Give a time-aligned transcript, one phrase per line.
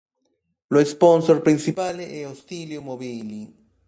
[0.69, 3.55] Lo sponsor principale è Ostilio Mobili.